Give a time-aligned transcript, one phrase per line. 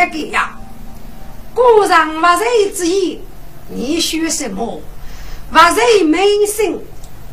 [0.00, 0.58] 我写给呀，
[1.54, 3.20] 古人万岁之意，
[3.68, 4.80] 你学什么？
[5.52, 6.80] 万岁名声，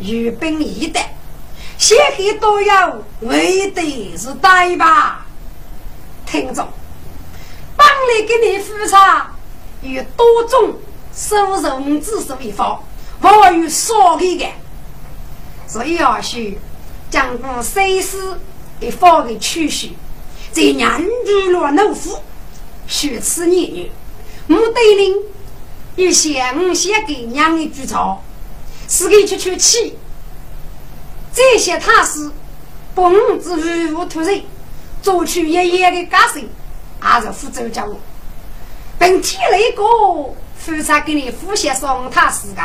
[0.02, 1.16] 与兵一代，
[1.78, 5.26] 写给都要为的是对吧？
[6.26, 6.68] 听众。
[7.78, 9.32] 帮来给你复查，
[9.82, 10.76] 有多种
[11.16, 12.84] 收容之事一方，
[13.22, 14.46] 我有少给的，
[15.68, 16.60] 所以要去
[17.10, 18.38] 将古三思
[18.78, 19.94] 给放给去序，
[20.52, 20.90] 在年
[21.24, 22.20] 日落怒夫，
[22.88, 23.92] 许此年女，
[24.48, 25.16] 我对令
[25.98, 28.24] 有想写给娘的剧照，
[28.88, 29.98] 是给去出气，
[31.34, 32.32] 这些他是
[32.96, 34.42] 本子如无无突然，
[35.02, 36.44] 做出一夜的改善。
[37.00, 37.96] 还是福州教我，
[38.98, 39.84] 本体那个
[40.58, 42.62] 负责给你复习上他时个，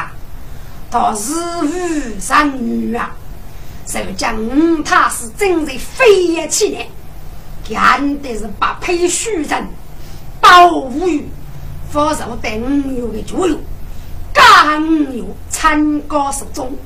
[0.90, 1.34] 他是
[1.66, 3.14] 无上女啊，
[3.84, 6.86] 就将他是正在飞跃起来，
[7.68, 9.68] 干的是把配书人。
[10.42, 11.24] 保护于，
[11.90, 13.56] 佛受等有的教育，
[14.34, 16.76] 更有参高手中，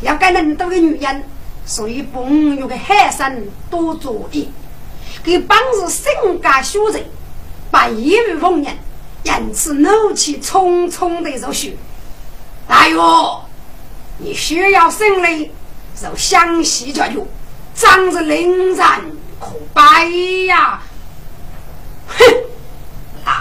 [0.00, 1.24] 要给人多的女人，
[1.66, 3.36] 所以朋友的海参
[3.68, 4.48] 多注意。
[5.24, 6.06] 给帮助性
[6.40, 7.04] 格学人，
[7.70, 8.74] 把一语逢人，
[9.24, 11.76] 因此怒气冲冲的入学。
[12.68, 12.96] 大约
[14.18, 15.50] 你需要胜利，
[16.00, 17.22] 就详细教育，
[17.74, 18.86] 长着令人
[19.40, 20.80] 可悲呀！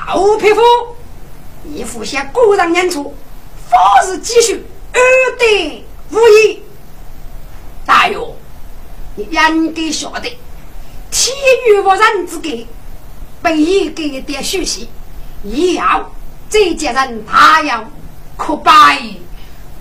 [0.09, 0.61] 哼，老匹夫，
[1.63, 3.13] 你负些个人演出，
[3.69, 4.99] 法是继续二
[5.37, 5.45] 德
[6.11, 6.63] 无义。
[7.85, 8.17] 大约
[9.15, 10.37] 你应该晓得。
[11.11, 11.35] 天
[11.67, 12.65] 与无人之间，
[13.41, 14.89] 被一个的学习，
[15.43, 16.05] 以后
[16.49, 17.89] 这家人他要
[18.37, 18.71] 可悲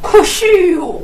[0.03, 1.01] 可虚哦。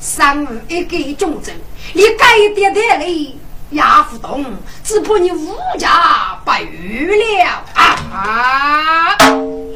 [0.00, 1.54] 三五一个忠贞，
[1.92, 3.34] 你改点点嘞
[3.70, 4.44] 也不动，
[4.82, 9.16] 只怕你无家不遇了啊！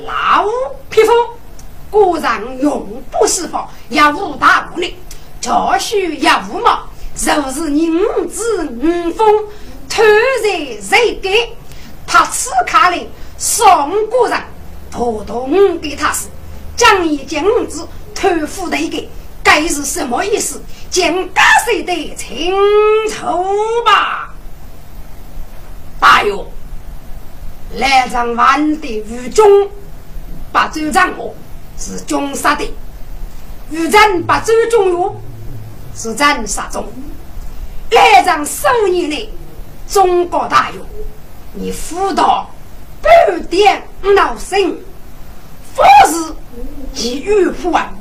[0.06, 0.46] 老
[0.88, 1.12] 匹夫，
[1.90, 4.96] 果然永不释放，也无大无力，
[5.40, 9.44] 这须也无毛，就是你五子五风。
[9.88, 11.54] 突然谁给
[12.06, 14.40] 他此卡令送过人，
[14.90, 16.28] 统统给他是
[16.76, 19.06] 将一将子托付的一个，
[19.42, 20.60] 该是什么意思？
[20.90, 21.04] 将
[21.34, 22.54] 家谁的清
[23.08, 23.26] 楚
[23.84, 24.34] 吧？
[25.98, 26.46] 大哟，
[27.76, 29.68] 来场万的吴中
[30.52, 31.34] 把周长我
[31.78, 32.70] 是中杀的，
[33.70, 35.22] 吴战把周中勇
[35.94, 36.86] 是战杀中，
[37.90, 39.30] 来场数年内。
[39.88, 40.86] 中国大勇，
[41.52, 42.48] 你辅导
[43.02, 43.82] 半点
[44.14, 44.74] 脑神，
[45.74, 46.34] 佛是
[46.94, 47.92] 其玉不完，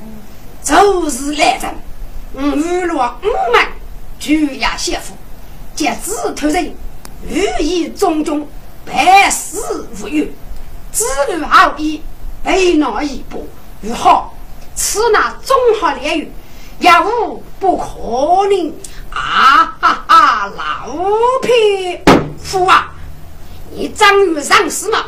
[0.64, 2.94] 就是来人，娱乐
[3.24, 3.68] 五门
[4.20, 5.14] 举牙谢父，
[5.76, 6.74] 皆子突人，
[7.28, 8.48] 寓意种种，
[8.86, 9.58] 百事
[10.02, 10.32] 无虞，
[10.92, 12.02] 子女好义，
[12.44, 13.48] 被恼一步，
[13.82, 14.24] 如何？
[14.76, 16.32] 此乃综合炼狱，
[16.80, 18.74] 也无不可能。
[19.14, 20.52] 啊哈哈！
[20.56, 20.88] 老
[21.42, 22.00] 匹
[22.42, 22.90] 夫啊，
[23.72, 25.04] 你终于上市嘛？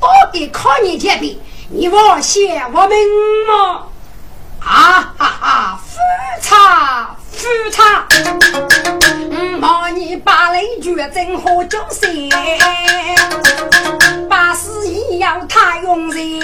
[0.00, 1.38] 我给考你铁皮，
[1.68, 2.88] 你我写我们
[3.46, 3.91] 么？
[4.64, 5.80] 啊哈哈！
[5.84, 5.98] 夫
[6.40, 8.06] 差夫差，
[9.58, 12.28] 骂你把雷绝真好救谁？
[14.28, 16.40] 把事一要太用人。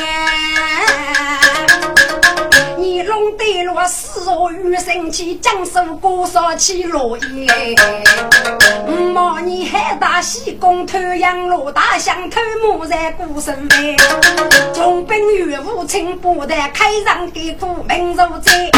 [3.49, 7.75] 你弄得落四若雨生气，江苏过少起落叶。
[9.15, 13.77] 骂你海大西宫偷羊罗大象偷木在古神外。
[14.75, 18.71] 中兵与武清不得开上的苦命如灾。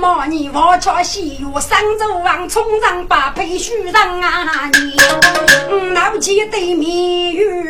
[0.00, 4.96] 骂你王朝西岳三州王冲上八配虚上啊你。
[5.94, 7.64] 老几对面与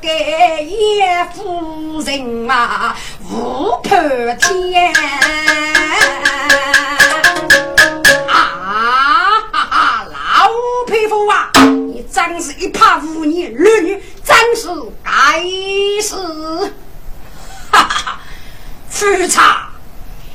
[0.00, 2.96] 盖叶夫人嘛，
[3.30, 3.98] 无破
[4.40, 4.92] 天。
[8.28, 8.32] 啊
[9.50, 10.04] 哈哈！
[10.04, 10.50] 老
[10.86, 14.68] 匹夫啊，你真是一怕无年儿女，真是
[15.02, 15.42] 该
[16.02, 16.72] 死！
[17.70, 18.20] 哈哈，
[18.88, 19.68] 夫差，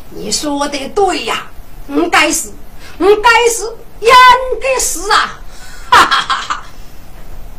[0.10, 1.44] 你说的对呀，
[1.88, 2.54] 我该死，
[2.98, 4.10] 我该死，应
[4.62, 5.40] 该死啊！
[5.90, 6.64] 哈哈哈哈！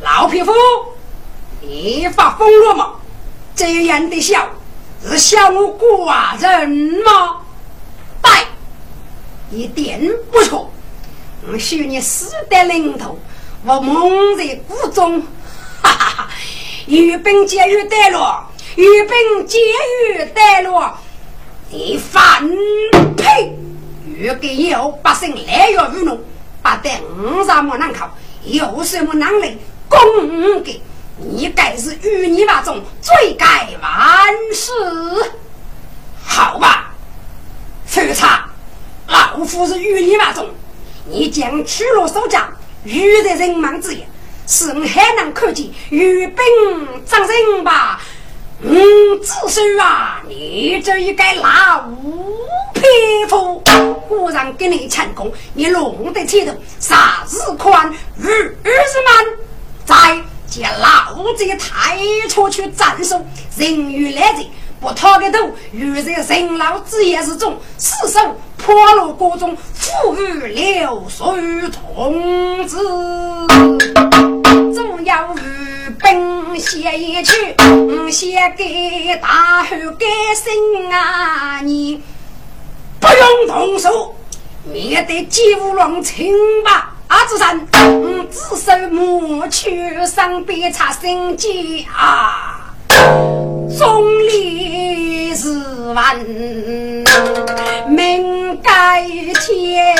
[0.00, 0.52] 老匹夫，
[1.60, 2.94] 你发疯了吗？
[3.56, 4.48] 这样的笑
[5.06, 6.68] 是笑我寡人
[7.04, 7.36] 吗？
[9.50, 10.00] 一点
[10.30, 10.70] 不错。
[11.46, 13.18] 我许你死在临头，
[13.64, 15.20] 我蒙在鼓中。
[15.82, 16.28] 哈哈哈！
[16.86, 18.42] 御兵监狱带落，
[18.76, 19.60] 御兵监
[20.08, 20.96] 狱带落，
[21.70, 22.48] 你反
[23.16, 23.52] 呸！
[24.06, 26.16] 欲给有百姓来越愚弄，
[26.62, 28.10] 不得五什么难考，
[28.44, 29.58] 有什么能力
[29.88, 30.80] 攻给？
[31.16, 33.92] 你该是与你那种罪该万
[34.52, 35.32] 死。
[36.24, 36.92] 好吧，
[37.86, 38.48] 非查，
[39.06, 40.48] 老夫是与你那种，
[41.04, 42.48] 你将取落手家，
[42.84, 44.06] 欲在人忙之业，
[44.46, 46.36] 是我还能看见御兵
[47.04, 48.00] 掌人吧？
[48.60, 48.76] 嗯，
[49.20, 52.34] 子孙啊，你这一该拿五
[52.72, 52.82] 匹
[53.28, 53.62] 夫，
[54.08, 59.26] 果然给你成功，你弄得起头，啥子宽，日子慢，
[59.84, 60.20] 在。
[60.46, 61.98] 见老子抬
[62.28, 63.20] 出去斩首，
[63.56, 64.44] 人与来者
[64.84, 68.20] 不讨个头，遇在人老子也是中，死守
[68.58, 71.26] 破落国中，富裕流水
[71.72, 72.76] 同志，
[74.74, 77.56] 总要御兵写一曲，
[78.12, 81.60] 写给大汉改姓啊！
[81.62, 82.02] 你
[83.00, 84.14] 不用动手，
[84.70, 86.30] 免得九龙清
[86.62, 86.90] 吧。
[87.08, 92.63] 阿子山，嗯，只手抹去上边擦生计啊，
[93.78, 95.48] 忠烈是
[95.94, 96.16] 万，
[97.88, 99.04] 命改
[99.40, 99.96] 天。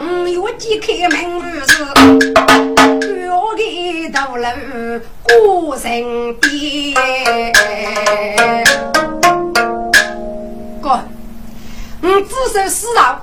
[0.00, 1.18] 嗯，有几开门
[1.66, 1.84] 是
[3.26, 3.62] 高的
[4.12, 6.94] 大楼过人边。
[10.82, 11.00] 哥。
[12.02, 13.20] 嗯，自首死道，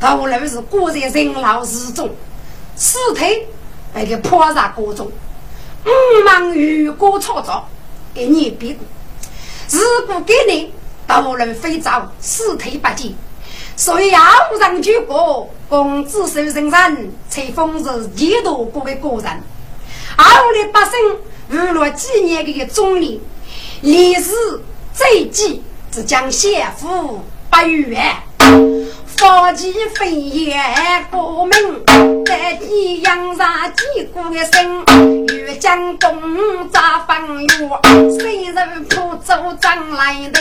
[0.00, 2.08] 头颅是裹在人老之中，
[2.76, 3.42] 尸体
[3.94, 5.10] 那个破在锅中。
[5.86, 7.64] 五忙雨过操作，
[8.12, 8.84] 给你别过。
[9.70, 10.72] 如果给你
[11.06, 13.14] 头颅非着，尸体不见，
[13.76, 14.20] 所以要
[14.58, 19.42] 让举国共自守人人，才封是几多国的个人。
[20.16, 20.24] 二
[20.54, 20.92] 的百姓
[21.50, 23.20] 娱乐几年的总理，
[23.82, 24.32] 历史
[24.92, 27.20] 最记只将先父。
[27.50, 27.96] 八月，
[29.24, 30.62] 发起飞燕
[31.10, 31.56] 过门，
[32.26, 34.84] 在地阳上击鼓一声，
[35.28, 37.48] 欲将公扎放月，
[38.20, 40.34] 谁人铺走张来人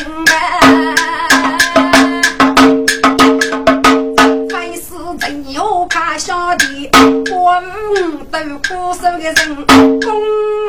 [4.51, 4.81] 凡是
[5.17, 6.89] 真有怕小弟，
[7.31, 7.63] 我
[7.95, 8.37] 五斗
[8.67, 9.65] 苦守的人，
[10.01, 10.21] 公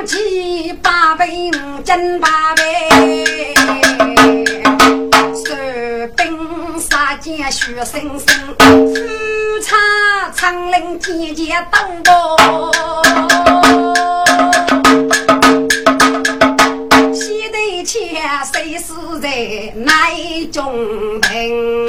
[0.07, 4.04] 鸡八百，金八百。
[7.37, 8.95] 杀剑血生生，夫
[9.61, 12.37] 差苍岭渐渐东过，
[17.13, 18.23] 西头前
[18.53, 19.29] 谁死在
[19.75, 21.85] 内中庭？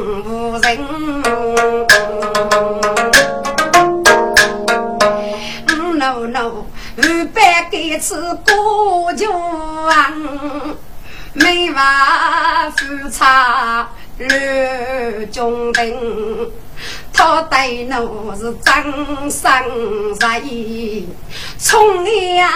[0.00, 0.78] 无人。
[6.00, 6.64] no no，
[6.96, 10.12] 五百给次过就完，
[11.34, 16.50] 没法复查六中等。
[17.12, 19.50] 他对我是真生
[20.18, 21.06] 人，
[21.58, 22.48] 从良，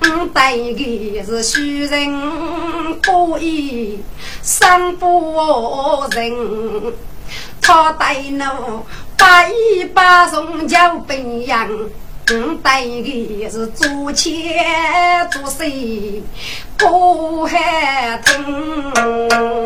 [0.00, 4.02] 我对的是虚人故意
[4.42, 5.32] 生不
[6.12, 6.94] 人。
[7.60, 8.86] 他对我
[9.16, 10.76] 百依百顺就
[11.06, 11.68] 本样，
[12.26, 14.64] 对的是做钱
[15.30, 15.64] 做事
[16.76, 19.64] 不害听。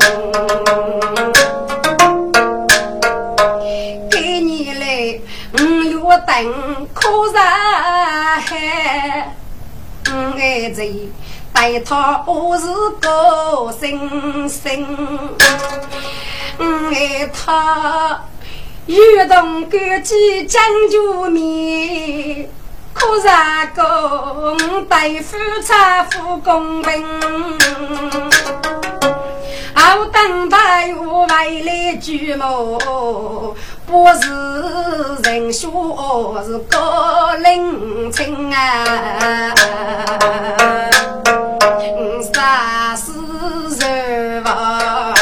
[6.05, 6.35] 我等
[6.93, 9.35] 苦日海，
[10.37, 11.11] 爱谁？
[11.53, 12.67] 待他我是
[13.01, 14.87] 个星星，
[16.59, 16.65] 我
[16.95, 18.21] 爱他
[18.87, 18.97] 与
[19.29, 22.49] 同甘几将就面，
[22.95, 23.29] 苦日
[23.75, 24.57] 个我
[24.89, 27.05] 对夫差不公平，
[29.75, 33.55] 我等待我未来举目。
[33.93, 34.31] 不是
[35.25, 39.55] 人说是高冷清啊，
[42.33, 43.13] 啥事
[43.79, 45.13] 人话。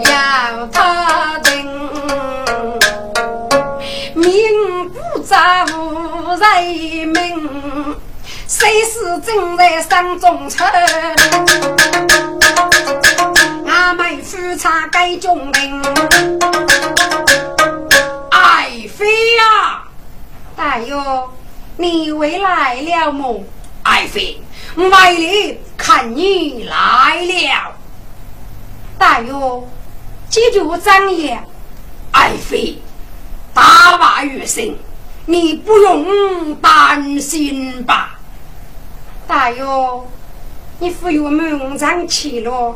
[0.00, 1.70] 要他定，
[4.14, 4.26] 命
[4.90, 7.96] 不在无人命，
[8.48, 10.64] 谁是正在山中车？
[13.68, 15.52] 阿妹夫差该中
[19.16, 19.44] 名。
[20.56, 21.30] 大哟，
[21.76, 23.44] 你回来了么？
[23.82, 24.40] 爱妃，
[24.76, 27.76] 外里看你来了。
[28.98, 29.68] 大哟，
[30.30, 31.38] 这就张爷。
[32.12, 32.78] 爱妃，
[33.52, 33.62] 大
[33.98, 34.76] 话于心，
[35.26, 38.18] 你不用担心吧。
[39.26, 40.08] 大哟，
[40.78, 42.74] 你忽悠门长去了，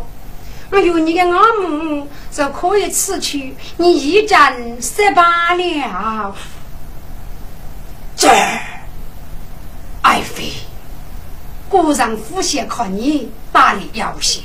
[0.71, 5.23] 我有你的阿母就可以辞去你一战失败
[5.57, 6.35] 了。
[8.17, 8.29] 这
[10.03, 10.53] 爱妃，
[11.69, 14.41] 果然夫婿看你打理要些，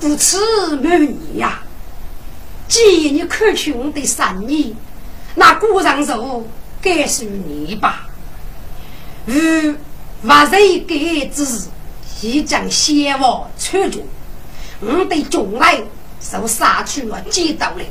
[0.00, 1.62] 不辞满意呀。
[2.66, 4.74] 既然你看出我的善意，
[5.34, 6.46] 那果然就
[6.80, 8.06] 该属你吧。
[9.26, 9.76] 如
[10.22, 11.68] 万人给之日，
[12.22, 14.06] 已将先王 छो 住，
[14.82, 15.80] 我的将来
[16.20, 17.84] 受杀去了几道了，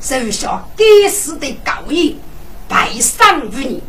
[0.00, 2.18] 受下该死的高义。
[2.68, 3.82] 拜赏于你，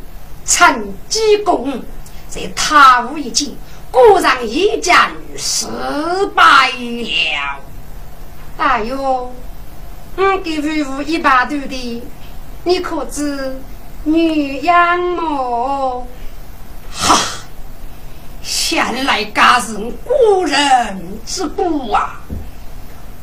[0.45, 1.81] 趁机功，
[2.29, 3.49] 在他屋一见，
[3.89, 5.65] 果然一战失
[6.35, 7.59] 败了。
[8.57, 9.33] 哎呦，
[10.15, 12.03] 我给吕布一把头的，
[12.63, 13.59] 你可知
[14.03, 16.07] 女样么？
[16.91, 17.19] 哈，
[18.69, 20.59] 前来家是古人
[21.25, 22.19] 之故啊！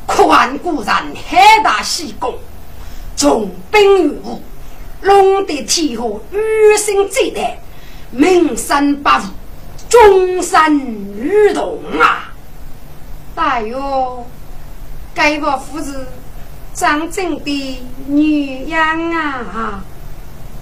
[0.07, 2.33] 看古人海大喜功，
[3.15, 4.41] 重兵于武。
[5.01, 7.41] 龙的天河，雨生最大，
[8.09, 9.27] 名声不腐，
[9.87, 10.79] 终身
[11.15, 12.33] 如同啊！
[13.35, 14.25] 大哟，
[15.13, 16.07] 该我夫子
[16.73, 19.85] 张真的女样啊！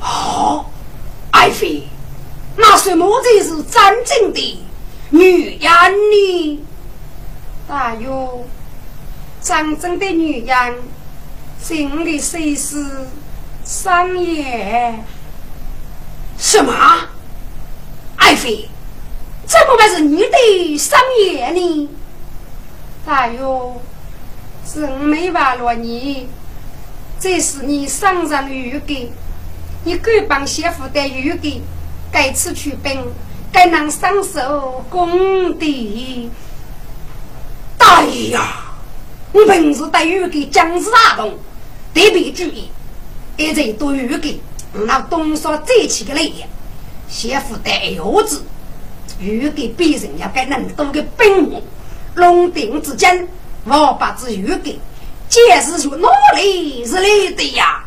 [0.01, 0.65] 哦，
[1.31, 1.87] 爱妃，
[2.57, 4.59] 那什么才是真正的
[5.13, 5.69] 女人
[6.09, 6.59] 呢？
[7.67, 8.45] 大哟，
[9.43, 10.73] 真正的女样，
[11.61, 12.83] 心里谁是？
[13.63, 14.95] 三爷，
[16.39, 16.73] 什么？
[18.15, 18.67] 爱妃，
[19.45, 21.89] 怎么会是你的三爷呢？
[23.05, 23.39] 大约，
[24.65, 26.27] 是没完了你！
[27.19, 29.11] 这是你上上预给，
[29.83, 31.61] 你敢帮媳妇带预给，
[32.11, 32.99] 该次去兵，
[33.53, 36.29] 该能上手功的。
[37.77, 38.65] 大爷呀，
[39.31, 41.29] 我平时带预给将士大动，
[41.93, 42.69] 特别注意。
[43.37, 44.39] 一直都预给
[44.73, 46.21] 那东沙再起的来，
[47.07, 48.43] 媳妇带儿子，
[49.19, 51.59] 预给别人要给人多的兵马，
[52.15, 53.27] 龙鼎之间，
[53.65, 54.79] 我把这预给，
[55.29, 57.83] 解释说哪里是来的呀？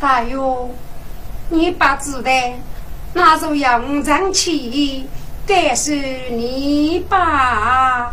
[0.00, 0.70] 大哟，
[1.48, 2.32] 你把子弹
[3.14, 5.04] 拿着扬长去，
[5.46, 5.94] 该是
[6.30, 8.12] 你吧？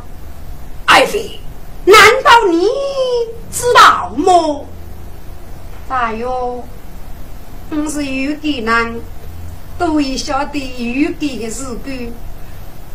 [0.85, 1.39] 爱妃，
[1.85, 2.67] 难道你
[3.51, 4.61] 知道吗？
[5.89, 8.95] 大约，我是有点难，
[9.79, 11.89] 都会晓得有点的事故。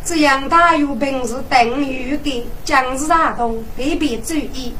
[0.05, 4.73] 这样大有本事等有点将士大同，特别注意。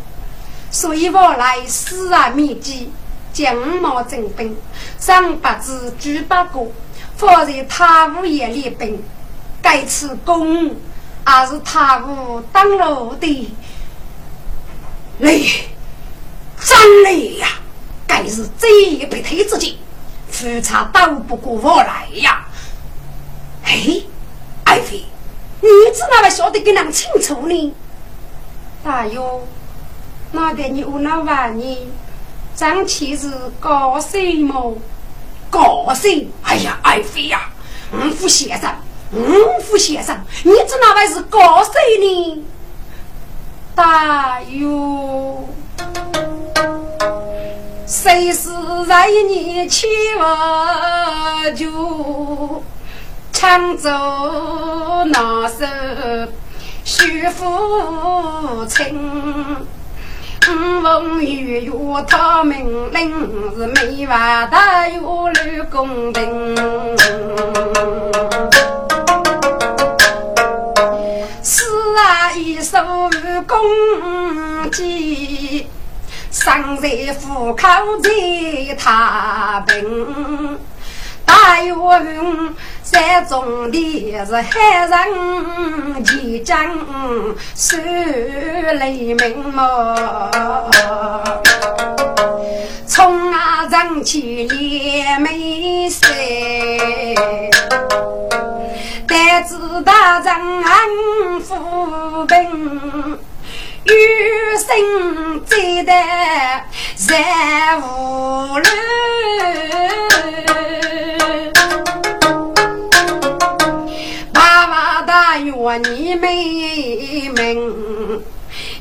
[0.71, 2.89] 所以我来私然秘籍，
[3.33, 4.55] 将毛征兵，
[4.97, 6.71] 上八字举八个，
[7.17, 9.03] 放在他屋眼里兵。
[9.61, 10.73] 该次功，
[11.25, 13.51] 还是他屋当了的
[15.19, 15.45] 累，
[16.57, 17.47] 真累呀！
[18.07, 19.77] 该是这一辈推自己，
[20.29, 22.45] 夫差斗不过我来呀！
[23.65, 24.01] 哎，
[24.63, 25.03] 爱妃，
[25.59, 27.73] 你怎哪会晓得跟人清楚呢？
[28.81, 29.45] 大哟，
[30.31, 31.79] 那得你无那万年，
[32.55, 34.77] 张起是高兴么？
[35.49, 36.31] 高兴！
[36.43, 37.49] 哎呀，爱妃呀，
[37.93, 38.71] 五府先生，
[39.13, 42.45] 五府先生，你怎哪会是高兴呢？
[43.75, 45.47] 大哟。
[47.85, 48.49] 谁是
[48.85, 49.89] 在你千
[50.19, 52.61] 万就
[53.31, 53.89] 抢走
[55.05, 55.65] 那首
[56.83, 59.65] 徐福清？
[60.49, 61.71] 五凤玉月
[62.07, 63.11] 他命令
[63.55, 66.55] 是没法大有吕公平，
[71.43, 71.65] 四
[71.97, 75.67] 啊一首武功记。
[76.31, 76.89] 生在
[77.19, 77.67] 虎口
[78.01, 80.57] 在太平。
[81.27, 81.75] 大云
[82.81, 86.57] 山中的是海人，即将
[87.53, 87.77] 手
[88.79, 90.31] 雷鸣么？
[92.87, 96.09] 冲啊人去连没山，
[99.05, 100.33] 但知大丈
[101.41, 103.19] 夫兵。
[103.87, 105.93] 余生最得
[106.95, 108.65] 在无路，
[114.33, 117.57] 爸爸大愿你妹妹。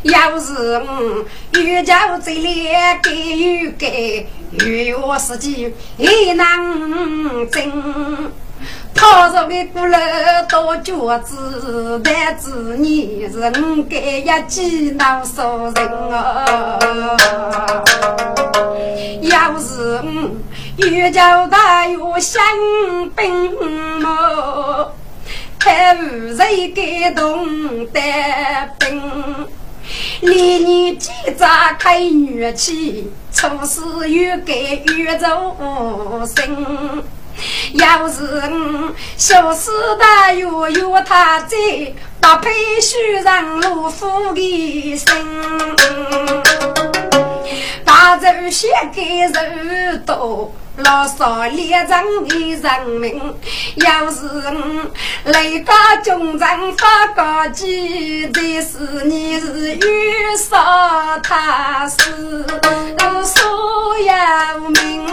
[0.02, 1.92] 要是我遇着
[2.24, 4.26] 这两个有给，
[4.58, 8.32] 有时机也能争。
[8.96, 9.98] 他说的鼓楼
[10.48, 13.50] 多脚子，但子你是我
[13.88, 17.16] 该一记脑熟人哦。
[19.20, 20.02] 要是
[20.78, 22.42] 遇着他有香
[23.14, 23.52] 槟
[24.00, 24.92] 么，
[25.58, 27.46] 还无人感动
[27.92, 28.00] 的
[28.78, 29.48] 冰。
[30.20, 31.46] 连年记者
[31.78, 33.80] 开女气，处事
[34.10, 37.04] 又该又做心。
[37.74, 41.56] 要是我小时的有有他在，
[42.20, 45.06] 不配须让路夫的心。
[47.84, 50.52] 大走先给人多。
[50.78, 53.18] 老少列阵的人民，
[53.76, 54.28] 要是
[55.24, 55.72] 来个
[56.04, 62.44] 军长发高级，这是你是遇上他是
[63.24, 65.06] 所有命。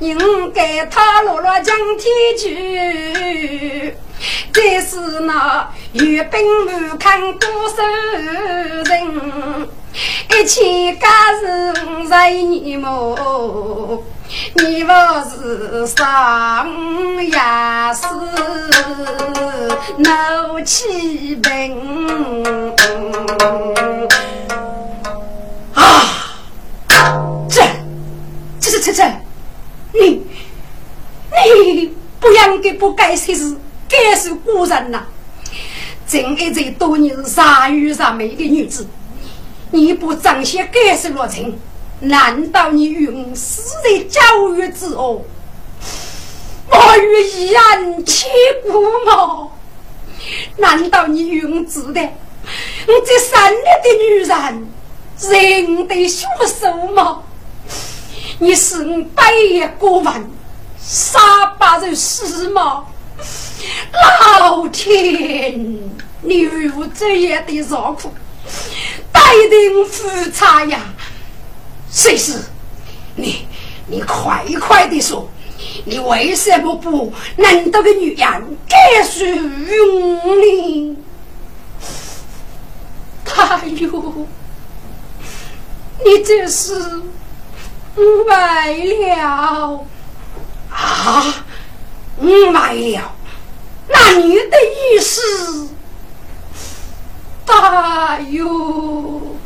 [0.00, 3.96] 应该他落了江天去。
[4.52, 7.82] 这是那阅兵满看多少
[8.84, 9.68] 人，
[10.30, 11.08] 一千家
[11.40, 14.02] 是五十年么？
[14.54, 14.92] 你不
[15.30, 16.68] 是上
[17.22, 17.32] 也
[17.94, 18.04] 是
[19.96, 22.76] 怒气兵
[25.74, 25.80] 啊！
[27.48, 27.62] 这、
[28.60, 29.02] 这、这、这、这，
[29.92, 30.22] 你、
[31.54, 33.56] 你不应该不该说是。
[33.90, 35.02] 该是古人呐，
[36.06, 38.86] 真爱这多年是傻与傻美的女子，
[39.70, 41.56] 你不彰显该是落成，
[42.00, 44.20] 难道你与我死在教
[44.52, 45.24] 育之后，
[46.70, 48.28] 我与一人切
[48.70, 49.48] 骨吗？
[50.58, 54.68] 难道你与我知道，我这善良的女人
[55.30, 57.22] 认得凶手吗？
[58.40, 60.30] 你是我百业过问，
[60.80, 62.84] 杀把人死吗？
[64.40, 65.58] 老天，
[66.22, 68.12] 你为我这样的劳苦，
[69.10, 69.20] 待
[69.50, 70.78] 定复查呀！
[71.90, 72.40] 谁是
[73.16, 73.44] 你？
[73.88, 75.28] 你快快的说，
[75.84, 79.34] 你为什么不能得个女人该属于
[80.44, 80.96] 你？
[83.34, 84.26] 哎呦，
[86.04, 87.02] 你这是
[88.26, 89.86] 卖了
[90.70, 91.44] 啊！
[92.52, 93.14] 卖了。
[93.88, 94.56] 那你的
[94.94, 95.68] 意思，
[97.46, 99.36] 大哟？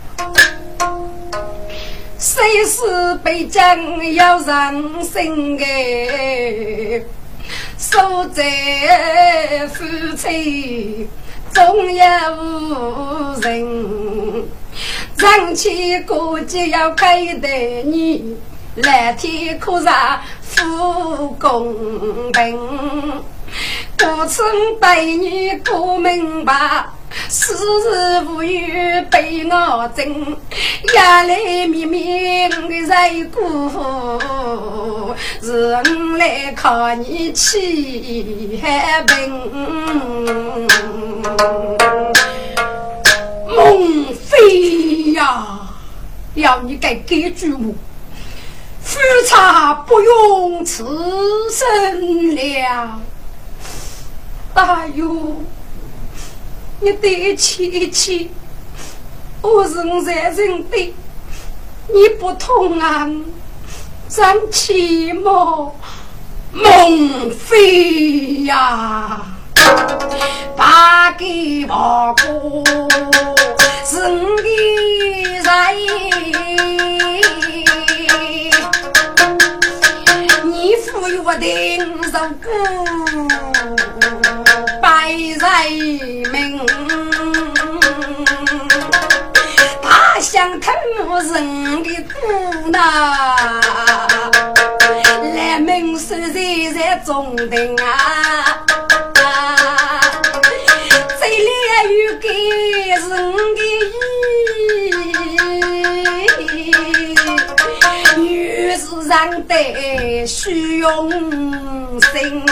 [2.19, 7.05] 谁是北京要人生的？
[7.79, 9.85] 守在夫
[10.17, 11.09] 妻
[11.55, 12.05] 总有
[13.41, 13.53] 人，
[15.17, 17.49] 人前过节要给的
[17.85, 18.37] 你，
[18.77, 20.21] 蓝天可上
[20.57, 21.75] 不公
[22.33, 22.59] 平。
[23.99, 24.47] 不曾
[24.81, 26.87] 对你不明白，
[27.29, 34.25] 时日无语被我争，夜来绵绵的在过，
[35.43, 35.83] 是我
[36.17, 41.12] 来靠你起海平。
[43.49, 45.61] 孟非呀，
[46.35, 47.61] 要你该给句话，
[48.83, 50.85] 夫差不用此
[51.51, 53.01] 生了。
[54.55, 55.37] 大哟，
[56.81, 58.31] 你对起起，
[59.41, 60.95] 我是我在人的，
[61.89, 63.11] 你不痛啊？
[64.09, 65.75] 站起么？
[66.53, 69.32] 孟非呀，
[70.57, 72.65] 把给我过
[73.85, 74.01] 是
[74.43, 74.49] 的
[75.43, 75.51] 人，
[80.45, 81.47] 你负有我的
[82.11, 82.45] 受苦。
[85.39, 85.49] 在
[86.31, 86.65] 明，
[89.83, 90.71] 他想偷
[91.33, 92.15] 人的姑
[92.71, 92.81] 娘，
[95.35, 97.85] 来明手在在中定啊，
[102.21, 103.01] 给人
[103.57, 103.61] 的
[108.17, 111.11] 意，越是让得虚荣
[112.13, 112.45] 心。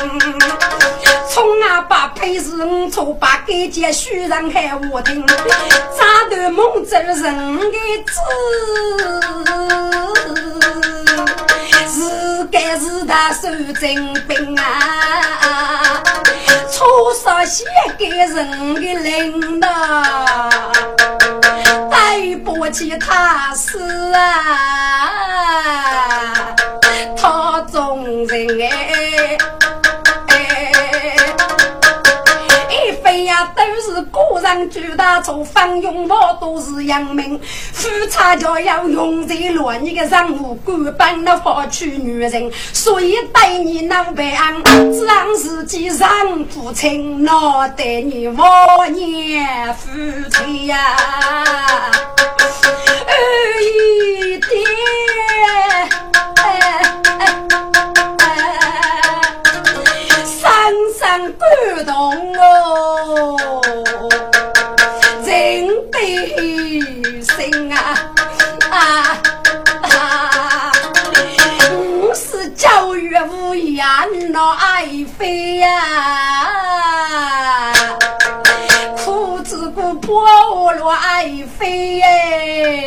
[1.29, 8.20] 从啊把配是五错把改件虚人害我听，扎断梦走人的字，
[11.90, 13.50] 是该是他受
[13.81, 16.00] 真兵啊，
[16.70, 16.87] 错
[17.20, 17.64] 杀写
[17.98, 19.68] 给人的领导，
[21.90, 23.79] 对不起他是
[24.12, 24.20] 啊，
[27.16, 29.10] 他中人哎。
[34.51, 37.39] 是个人巨大错，方用我都是阳明。
[37.73, 46.09] 夫差就要用在落你的任务，根本的发娶女人，所以对你闹别安，只让自己让
[46.47, 49.89] 父亲，闹得你万年夫
[50.31, 50.97] 妻呀，
[53.07, 53.15] 二
[53.63, 54.51] 一点。
[61.11, 63.37] 感动哦，
[74.09, 74.87] 无言那爱
[75.19, 75.73] 妃呀，
[78.97, 82.83] 苦子苦破了爱妃哎，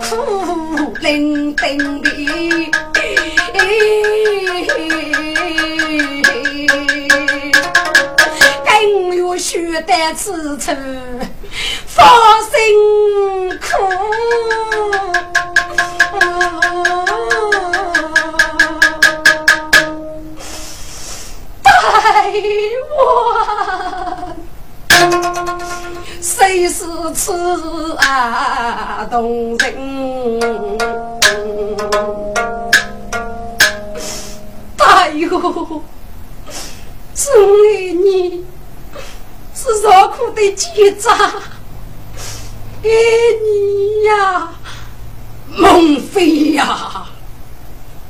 [0.00, 2.10] 苦伶仃的。
[8.64, 10.72] 更有血胆此处
[11.86, 12.02] 发
[12.50, 12.50] 辛
[13.58, 13.66] 苦，
[22.96, 22.96] 我
[26.20, 30.40] 谁是此啊动人？
[34.78, 35.82] 哎呦！
[37.14, 38.46] 是爱你，
[39.54, 42.88] 是受苦的结扎，爱
[43.44, 44.50] 你呀，
[45.48, 47.04] 孟非呀！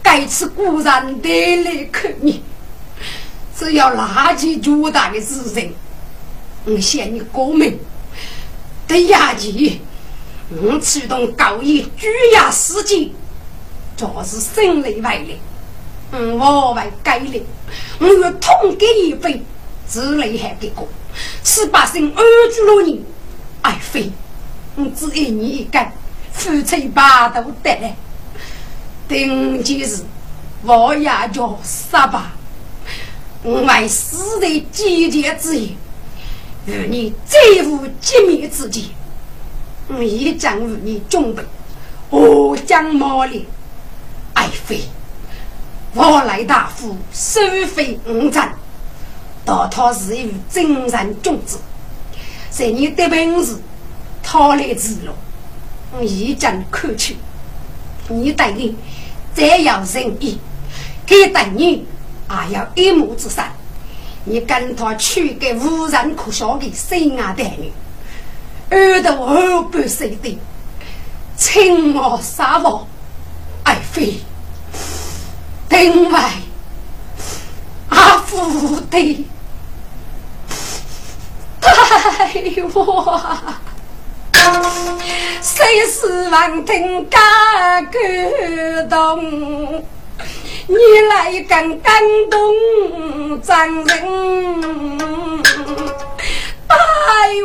[0.03, 2.45] 该次固然得来看你，
[3.62, 5.72] 只要拿起巨大的资人，
[6.64, 7.79] 我向你过命，
[8.88, 9.81] 得压起，
[10.51, 13.14] 我启动高一举压司机，
[13.96, 15.38] 就是生雷外力。
[16.11, 17.44] 我为该领，
[18.01, 19.40] 我要痛给一杯，
[19.87, 20.88] 自雷还给过，
[21.44, 23.05] 十八姓二居了人，
[23.62, 24.11] 爱妃，
[24.75, 25.79] 我只爱你一个，
[26.33, 27.94] 夫妻八都得来。
[29.07, 30.01] 定今日，
[30.64, 32.33] 我也叫杀吧，
[33.44, 35.76] 我为死的几节之言，
[36.66, 38.90] 与你再无见面之机，
[39.88, 41.42] 我一将与你准备，
[42.11, 43.46] 我将毛利，
[44.35, 44.83] 爱妃。
[45.94, 48.55] 我来大夫收费五战，
[49.44, 51.59] 道他是一真人君子，
[52.48, 53.59] 在你的本事，
[54.22, 55.12] 他来之路，
[55.92, 57.16] 我一将看去。
[58.09, 58.74] 你对你
[59.35, 60.38] 再要仁义，
[61.05, 61.85] 给对你
[62.49, 63.53] 也要一目之善。
[64.25, 67.73] 你跟他娶个无人可笑的心爱的女，
[68.71, 70.38] 耳朵二半碎的，
[71.37, 72.87] 青毛沙王
[73.64, 74.21] 爱妃。
[75.71, 76.31] 另外，
[77.88, 79.27] 阿福的
[81.90, 83.21] 待我，
[85.40, 87.21] 谁是望听感
[88.88, 89.85] 动？
[90.68, 90.77] 你
[91.09, 95.42] 来更感动张人，
[96.66, 96.75] 大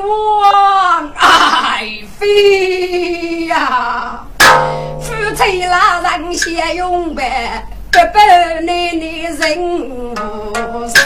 [0.06, 4.24] 王爱妃呀，
[5.02, 7.66] 夫妻两人相拥呗。
[7.92, 8.26] 白白
[8.62, 9.36] 奶奶人
[10.88, 11.06] 心，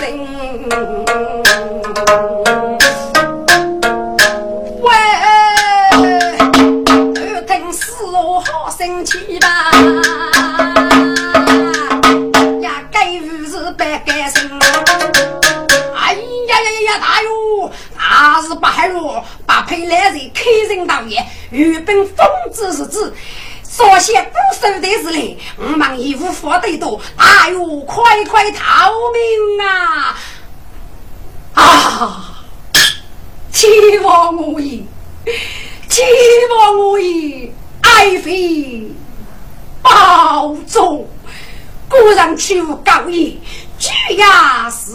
[4.82, 4.90] 喂，
[5.94, 9.72] 二听四我好生气吧？
[16.92, 17.00] 呀呀呀呀！
[17.00, 23.14] 大哟，那是白路，把配来人开人道爷，御兵封之日子。
[23.64, 30.18] 所写不收的是嘞，我忙义务发得多，哎呦，快快逃命啊！
[31.54, 32.44] 啊！
[33.52, 34.84] 期望我也，
[35.88, 36.02] 期
[36.50, 37.52] 望我也，
[37.82, 38.92] 爱妃
[39.82, 41.08] 保重。
[41.88, 43.40] 果然去高义，
[43.80, 44.92] 举牙是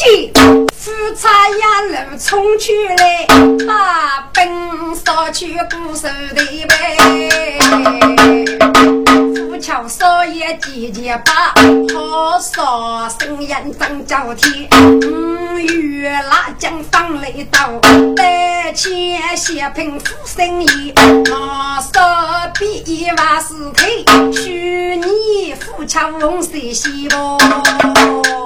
[0.00, 3.26] 夫差呀路冲去来，
[3.70, 4.48] 啊，本
[4.96, 7.58] 少去不收的呗。
[9.60, 11.52] 桥少爷姐姐把
[11.94, 17.78] 好说声音真叫天，五月辣酱放来刀，
[18.16, 20.94] 带钱血拼富生意，
[21.30, 22.00] 毛少
[22.58, 28.39] 比一万四腿，去年富桥翁谁西不？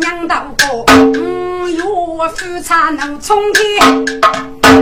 [0.00, 0.84] 娘道过，
[1.20, 1.82] 五月
[2.36, 3.60] 富差能冲天。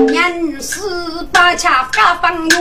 [0.09, 0.81] 人事
[1.33, 2.57] 八恰发风月，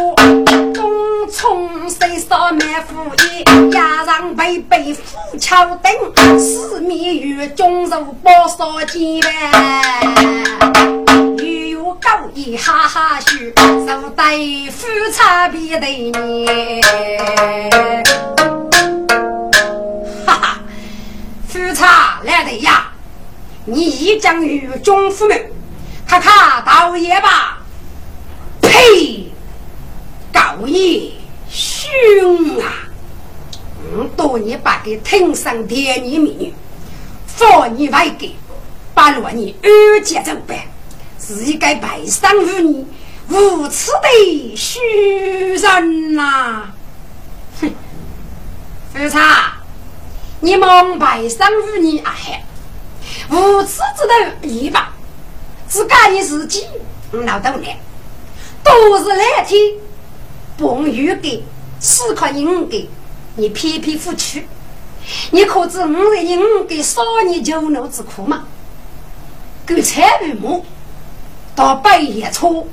[0.74, 0.92] 东
[1.32, 9.20] 冲西扫满府衣，压上背背富桥灯，四面月中如包烧煎
[11.38, 11.46] 又
[11.80, 13.32] 有高义哈哈笑，
[13.86, 14.38] 手带
[14.72, 16.48] 富差别对你，
[21.58, 22.92] 富差来的呀，
[23.66, 25.52] 你一将与中府门。
[26.08, 27.58] 看看道爷吧，
[28.62, 29.32] 呸！
[30.32, 31.12] 高爷
[31.50, 32.72] 凶啊！
[33.92, 36.54] 嗯，多年把给天上天女美女，
[37.26, 38.36] 放你外给，
[38.94, 40.58] 把罗你二姐走办，
[41.20, 42.86] 是一个白上妇女，
[43.30, 44.80] 无耻的虚
[45.56, 46.70] 人呐！
[47.60, 47.70] 哼，
[48.94, 49.58] 夫差，
[50.40, 52.16] 你蒙白上妇女啊？
[53.30, 54.08] 无耻之
[54.42, 54.94] 徒一把。
[55.68, 56.66] 自家的自己
[57.12, 57.68] 老豆呢，
[58.64, 59.60] 都是来天
[60.58, 61.44] 帮雨给，
[61.82, 62.90] 是靠你给，
[63.36, 64.48] 你偏偏不去，
[65.32, 68.46] 你可知我在你给少年酒怒之苦吗？
[69.68, 70.66] 狗菜为母，
[71.54, 72.66] 到半夜错，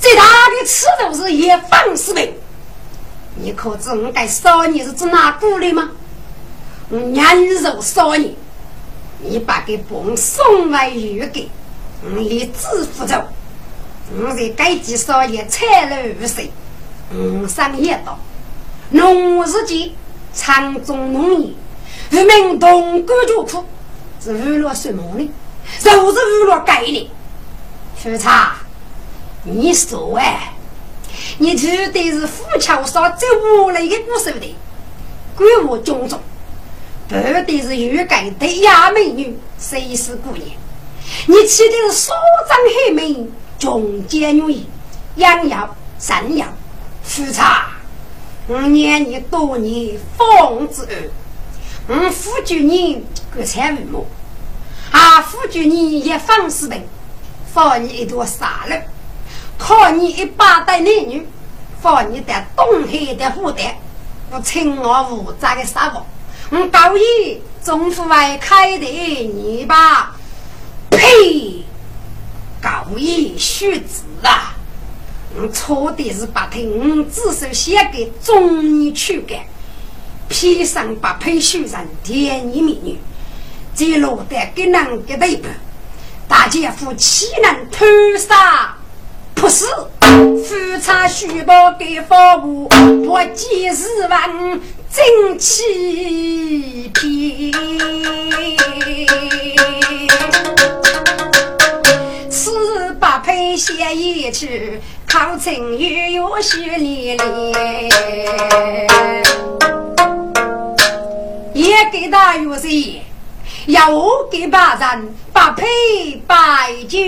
[0.00, 2.36] 最大的尺度是一方四倍。
[3.36, 5.90] 你可知我该少年是指哪股的吗？
[6.90, 8.34] 我年肉少年，
[9.20, 11.48] 你把给帮送来雨给。
[12.02, 13.28] 我以自负着，
[14.16, 16.50] 我在该地少爷财路无水，
[17.12, 18.18] 我上一道，
[18.90, 19.90] 农日间
[20.32, 21.52] 场中农业，
[22.10, 23.64] 人民同甘苦苦，
[24.22, 25.30] 是娱乐什么呢？
[25.80, 27.06] 就是娱乐概念。
[27.96, 28.56] 夫差，
[29.42, 30.54] 你说哎，
[31.36, 33.28] 你绝对是富桥上最
[33.60, 34.56] 无赖的故事的，
[35.36, 36.20] 怪我种种，
[37.08, 40.44] 不得是欲盖的亚美女，谁是姑娘？
[41.26, 42.14] 你起的是所
[42.46, 44.66] 长黑门，中间女，
[45.16, 46.46] 养要三要
[47.02, 47.68] 夫差。
[48.46, 51.10] 我念你多年方子儿，
[51.88, 53.02] 我辅助你
[53.34, 54.06] 个财务么？
[54.90, 56.82] 啊，辅助你一方四本，
[57.54, 58.74] 放你一朵沙路，
[59.56, 61.26] 靠你一把带男女，
[61.80, 63.62] 放你在东海的湖的，
[64.30, 66.06] 我青我无杂的沙漠，
[66.50, 70.16] 我高一中府外开的你吧。
[70.90, 71.64] 呸！
[72.60, 74.56] 高义虚子啊！
[75.36, 79.38] 我错的是把听子手写给中年去干，
[80.28, 82.96] 披上把配绣上甜言蜜语，
[83.76, 85.46] 这落得给人给对不？
[86.26, 87.84] 大姐夫岂能偷
[88.18, 88.74] 杀？
[89.34, 89.66] 不是，
[90.00, 97.52] 夫差许多给房屋，不几十万正气皮。
[102.30, 107.18] 此八配写一曲，考成语有序连连。
[111.54, 113.02] 也给他有谁？
[113.66, 115.66] 要我给八人八配
[116.26, 116.98] 拜酒。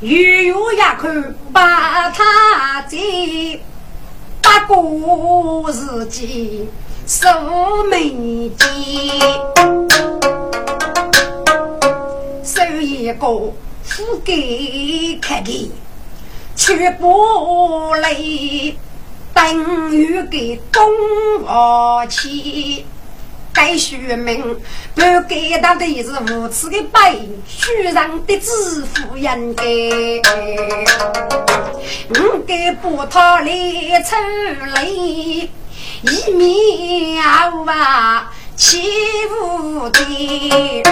[0.00, 2.98] 月月也看把他在，
[4.66, 6.68] 过日记
[7.06, 7.26] 数
[7.90, 8.68] 眉间。
[12.42, 13.26] 收一个
[13.82, 15.70] 富给看的，
[16.56, 18.14] 却不来
[19.34, 20.82] 等于给东
[21.44, 22.84] 王去。
[23.60, 24.58] 该说明
[24.94, 27.14] 不给他的是无耻的白
[27.46, 29.64] 虚让的自负人该。
[32.08, 34.16] 我给不讨来出
[34.74, 38.80] 来，一面啊欺
[39.28, 40.82] 负的。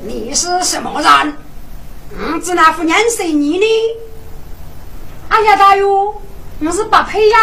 [0.00, 1.36] 你是什么人？
[2.18, 3.66] 嗯，只那副年岁你呢？
[5.28, 6.22] 哎呀，大哟，
[6.58, 7.38] 我是八配呀，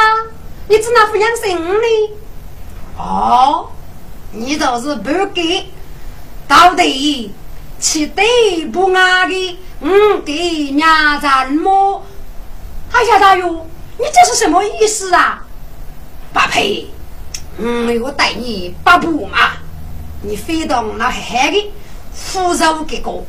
[0.67, 2.15] 你只那副养生呢？
[2.99, 3.69] 哦，
[4.31, 5.65] 你就是不给，
[6.49, 7.33] 到底
[7.79, 12.03] 吃对不阿的，嗯，给娘咱么？
[12.91, 13.65] 哎呀，大哟，
[13.97, 15.41] 你这是什么意思啊？
[16.33, 16.87] 八配，
[17.57, 19.53] 嗯，我带你八步嘛，
[20.21, 21.71] 你飞到那海的
[22.13, 23.23] 扶手给个，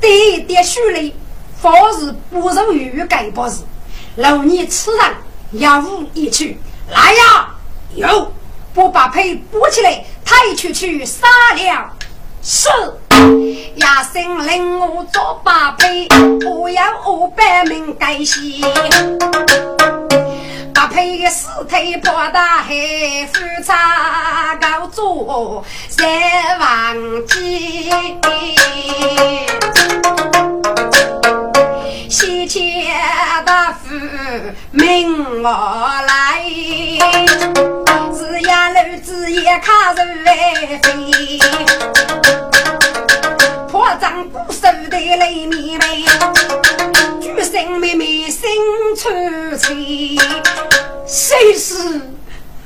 [0.00, 1.14] 对点书嘞，
[1.60, 3.58] 方是不入鱼盖不是，
[4.16, 5.12] 老你吃上
[5.52, 7.54] 药物一去，来呀，
[7.94, 8.32] 有，
[8.72, 11.92] 不把配补起来，抬出去杀了。
[12.42, 12.68] 是，
[13.76, 16.06] 亚生令我做八配，
[16.48, 18.64] 我要五百名改戏。
[20.72, 22.72] 八配的尸体把大海，
[23.32, 26.08] 复查高做三
[26.58, 27.90] 万几。
[32.08, 32.62] 西迁
[33.44, 33.94] 大夫
[34.70, 35.48] 命我
[36.06, 36.42] 来，
[38.16, 41.38] 是呀楼子也卡着来飞，
[43.68, 46.04] 破张骨瘦的泪迷眉，
[47.20, 48.50] 举身妹妹心
[48.96, 49.10] 憔
[49.56, 50.20] 悴，
[51.06, 51.74] 谁是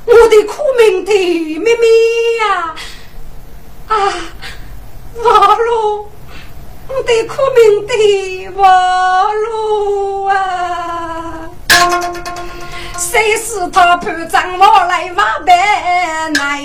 [0.07, 1.13] 我的苦命的
[1.59, 1.87] 妹妹
[2.41, 2.75] 呀？
[3.89, 3.95] 啊，
[5.23, 6.09] 完了！
[6.87, 11.49] 我的苦命的娃路啊！
[12.99, 16.61] 谁是他判账我来挖白来？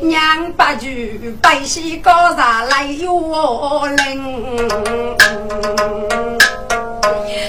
[0.00, 4.68] 娘把句百姓高上来哟灵，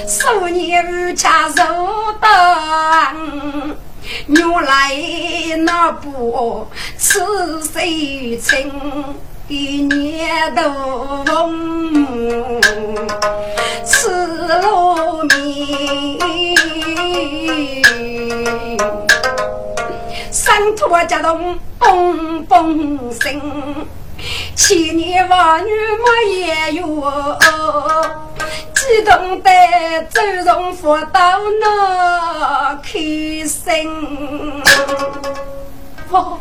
[0.08, 1.64] 数年无恰受
[2.20, 3.16] 当，
[4.28, 4.92] 原来
[5.60, 6.68] 那不
[6.98, 8.72] 此谁情？
[9.50, 10.62] 一年都
[11.26, 12.62] 风，
[13.86, 14.10] 吃
[14.62, 16.18] 路米，
[20.32, 23.86] 山土夹动嘣嘣声，
[24.56, 26.08] 千年万女没
[26.40, 26.86] 也有，
[28.74, 29.52] 激动的
[30.10, 31.20] 走从佛道
[31.60, 32.92] 那开
[33.46, 34.64] 心，
[36.10, 36.40] 我。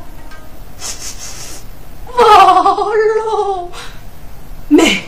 [2.17, 3.69] 哦喽，
[4.69, 5.03] 妹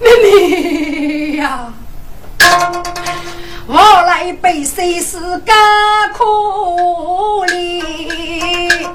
[0.00, 1.72] 妹妹呀，
[3.66, 5.54] 我来背谁是干
[6.12, 6.24] 可
[7.46, 8.88] 怜，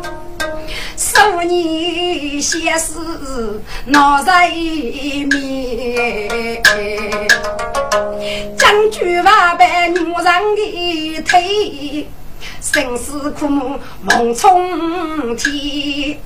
[0.98, 5.30] 十年先是闹在面，
[8.58, 12.08] 将军万般女人的腿。
[12.62, 13.48] 生死苦，
[14.02, 16.18] 梦冲天，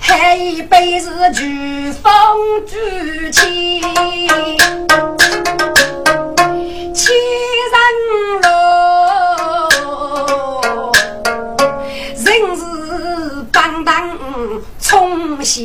[0.00, 2.12] 还一辈子举风
[2.66, 3.80] 举旗，
[6.92, 7.14] 千
[7.72, 7.76] 人
[8.42, 8.46] 路，
[12.16, 12.60] 人是
[13.52, 14.18] 当当
[14.80, 15.60] 冲下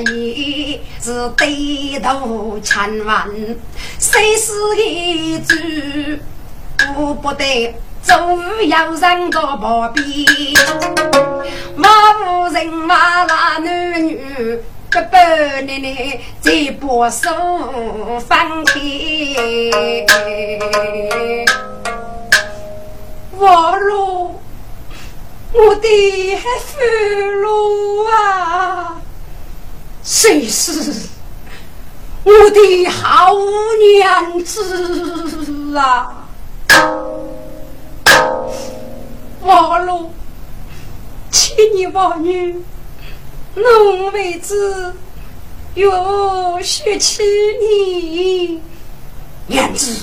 [0.00, 3.28] 野，是对头千万，
[3.98, 6.20] 谁是一句
[6.76, 7.74] 不不得。
[8.08, 10.06] 终于要人个旁边，
[11.76, 11.90] 马
[12.24, 14.18] 无人马拉男女，
[14.88, 15.18] 哥哥
[15.66, 17.28] 奶奶在把手
[18.26, 18.80] 放开。
[23.36, 24.40] 王路，
[25.52, 26.80] 我的父
[27.42, 28.96] 路啊，
[30.02, 30.48] 谁？
[30.48, 31.10] 是
[32.24, 33.34] 我的好
[34.00, 36.24] 娘子啊？
[39.48, 40.12] 王路，
[41.30, 42.62] 千年王女，
[43.54, 44.94] 侬为子
[45.72, 47.22] 有血气
[47.58, 48.60] 你，
[49.46, 50.02] 娘子，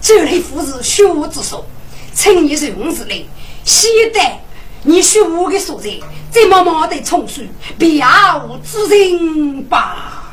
[0.00, 1.66] 这类夫子学我之说，
[2.14, 3.26] 请你受我之令，
[3.62, 4.40] 现在
[4.84, 5.90] 你学我的所在，
[6.30, 7.46] 再默默的从事，
[7.76, 8.02] 别
[8.48, 10.32] 无之人吧。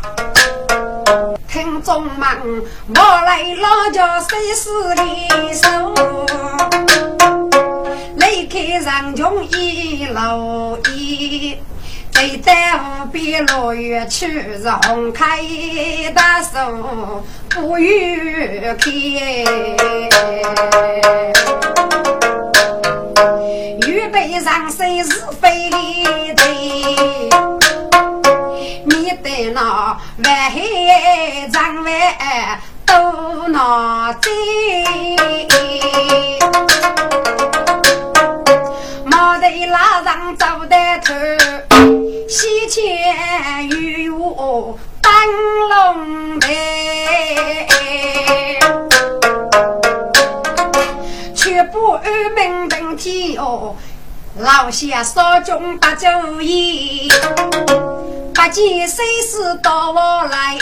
[1.51, 7.18] 听众们，我来老家谁是李手？
[8.15, 11.55] 离开人穷一路一，
[12.11, 14.27] 走在无边落月去，
[14.57, 15.39] 是红开
[16.13, 16.49] 大树
[17.49, 18.89] 不雨开。
[23.87, 25.69] 预备上身是非
[26.35, 26.43] 的，
[28.85, 30.59] 面对那万海
[31.51, 31.87] 长万
[32.85, 34.15] 都难
[39.41, 39.49] 在。
[39.49, 41.15] 对拉上走的头，
[42.27, 43.67] 西前
[44.05, 45.11] 有我灯
[45.69, 46.47] 笼台，
[51.33, 52.03] 却不安
[52.35, 53.75] 明明天哦，
[54.37, 57.11] 老下少中不注意，
[58.35, 60.57] 不见谁是到我来，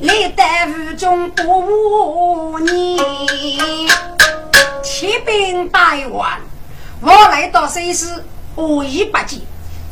[0.00, 2.98] 历代无中不无你，
[4.82, 6.40] 起兵百万，
[7.00, 8.24] 我来到谁是
[8.56, 9.40] 无一不见，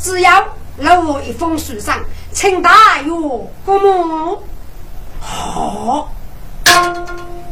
[0.01, 0.45] 只要
[0.77, 2.01] 留我一封书上，
[2.33, 3.11] 请大约
[3.65, 4.43] 过目。
[5.21, 6.11] 好，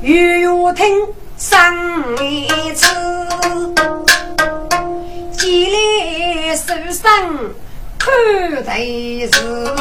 [0.02, 1.06] 玉玉听
[1.38, 1.72] 上
[2.20, 2.86] 一次，
[5.32, 7.54] 几里书生
[7.96, 8.84] 看台
[9.30, 9.76] 子，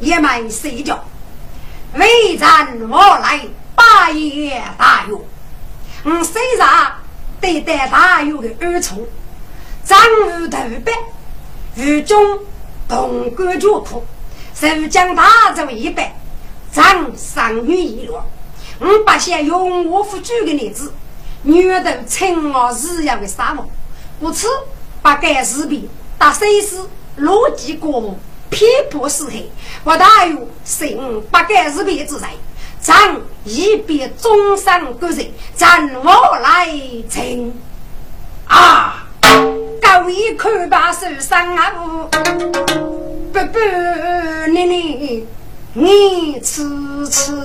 [0.00, 0.98] 也没睡觉，
[1.94, 3.40] 为战我来
[3.76, 5.24] 八爷大勇。
[6.04, 6.92] 我虽然
[7.40, 9.06] 对待大有的儿从，
[9.84, 10.92] 张无头白，
[11.76, 12.40] 雨中
[12.88, 14.04] 同甘绝苦。
[14.54, 16.16] 受将大走一百，
[16.72, 18.24] 长上于一落。
[18.80, 20.92] 我不想用我夫举的例子，
[21.42, 23.64] 女头称我日要的沙漠，
[24.18, 24.48] 故此
[25.00, 26.80] 把该视频打碎尸，
[27.20, 28.18] 逻辑过目，
[28.50, 29.48] 偏颇是黑。
[29.84, 32.22] 我大有信不该视频之人，
[32.88, 36.66] 长一别终身过人，让我来
[37.10, 37.52] 称
[38.46, 39.06] 啊！
[39.20, 41.70] 各位看把手上啊！
[43.30, 43.58] 不不，
[44.50, 45.26] 你你
[45.74, 46.64] 你痴
[47.10, 47.38] 痴，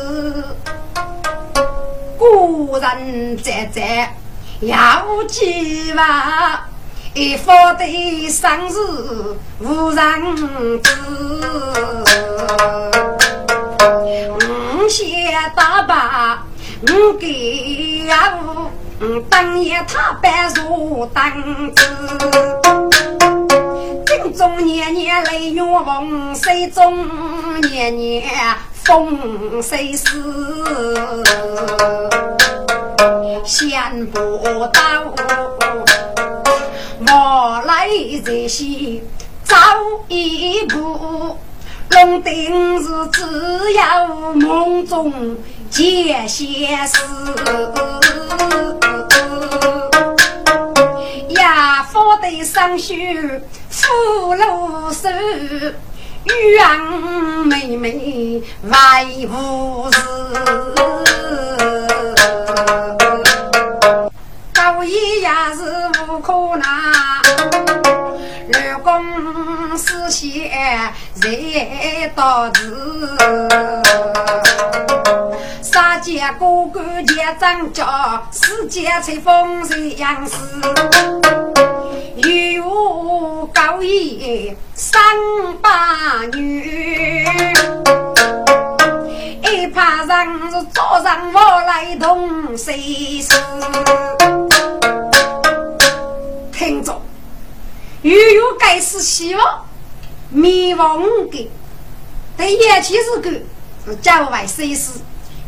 [2.18, 4.16] 古人在在
[4.62, 6.70] 要计划，
[7.14, 10.90] 一方的生日无人知。
[14.90, 16.46] 先打把，
[16.82, 18.72] 我给呀我，
[19.30, 21.84] 当夜他白如灯子。
[24.06, 27.08] 镜中年年泪月红，水中
[27.62, 28.24] 年年
[28.84, 31.24] 风水死。
[33.46, 34.20] 想不
[34.68, 34.80] 到
[37.00, 37.90] 我来
[38.24, 39.02] 这些
[39.44, 39.58] 早
[40.08, 41.38] 一步，
[41.94, 43.22] 龙定是只
[43.74, 45.38] 有梦中
[45.70, 46.98] 见现实。
[51.30, 53.42] 呀，佛得上学。
[53.70, 55.10] 福禄寿，
[56.26, 56.80] 冤
[57.46, 59.98] 妹妹为无事。
[64.54, 65.62] 高一也是
[66.08, 67.03] 无可拿，六
[68.84, 70.52] 公四贤
[71.16, 73.08] 在到子。
[75.62, 80.36] 三姐哥哥结张家，四姐吹风水杨氏。
[82.16, 85.02] 有高义三
[85.62, 87.26] 八女，
[89.44, 93.34] 一怕人是早上我来同谁事？
[98.04, 99.66] 又有该是希望
[100.30, 101.50] 迷惘的，
[102.38, 104.92] 但也其实个是郊外谁事，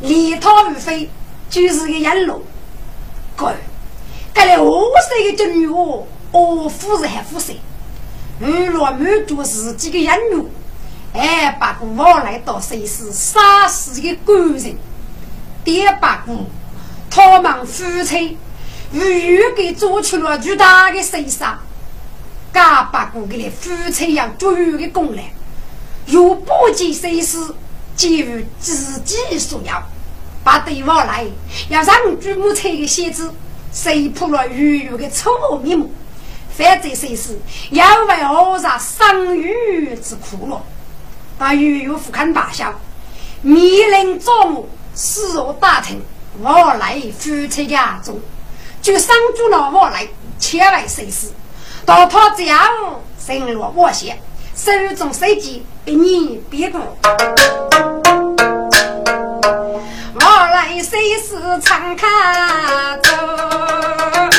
[0.01, 1.09] 离他无非
[1.49, 2.43] 就是个烟路。
[3.35, 3.53] 哥，
[4.33, 6.03] 该来五岁的女娃。
[6.31, 7.57] 哦，夫人还夫人，
[8.41, 10.45] 娱乐满足自己的养女，
[11.13, 14.75] 还把个往来到谁是杀死的官人，
[15.63, 16.33] 第八个，
[17.09, 18.37] 他们夫妻
[18.91, 21.53] 与又给做出了巨大的牺牲，
[22.55, 25.21] 加把个给夫妻要足有的功劳，
[26.05, 27.37] 又不计谁是
[27.97, 29.83] 给予自己所要，
[30.41, 31.25] 把对往来
[31.67, 33.29] 要让祖母亲的鞋子，
[33.73, 35.29] 谁破了鱼鱼的丑
[35.61, 35.91] 面目。
[36.57, 37.37] 反正谁是
[37.71, 40.63] 要为何啥生育之苦了？
[41.37, 42.73] 把鱼有富看大小，
[43.41, 46.01] 迷人作母，死我打听，
[46.41, 48.17] 我来夫妻家中，
[48.81, 50.07] 就上住了我来，
[50.39, 51.27] 千万谁是
[51.85, 52.67] 到他家
[53.19, 54.17] 生了我先，
[54.55, 56.81] 手中手机一年别过，
[60.15, 64.34] 我来谁是常看着。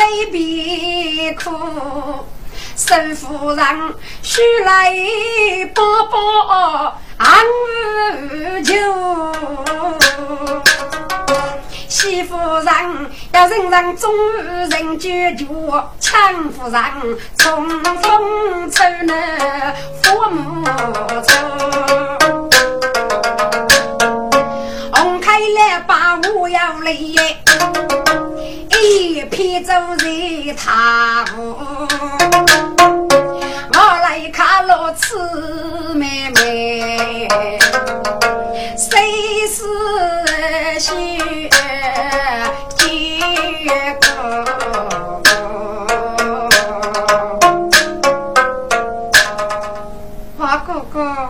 [0.00, 1.50] 泪别哭，
[2.74, 3.66] 沈夫人
[4.22, 4.96] 须来
[5.74, 7.28] 宝宝安
[8.64, 8.72] 酒。
[11.86, 14.10] 媳妇人要人人终
[14.70, 15.44] 人决绝，
[16.00, 16.82] 强夫人
[17.36, 20.64] 从风走那父母
[21.20, 21.32] 走。
[24.94, 26.96] 红开来把我要来，
[28.82, 31.98] 一片走在他，我
[33.74, 37.28] 来看了此妹妹，
[38.76, 39.62] 谁是
[40.80, 41.50] 学
[42.74, 43.20] 结
[44.00, 44.06] 果？
[50.38, 51.28] 花哥哥，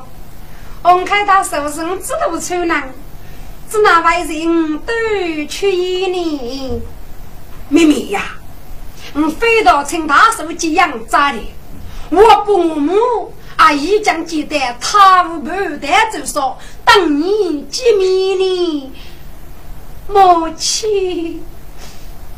[0.82, 2.80] 红开他手上指头穿呢。
[3.68, 4.92] 是那位人都
[5.48, 6.82] 去你，
[7.70, 8.36] 妹妹呀，
[9.14, 11.38] 我飞到请大叔接养咋的？
[12.10, 15.48] 我父母啊已经记得他无不
[15.80, 18.92] 带走说等你见面呢。
[20.08, 21.40] 母亲，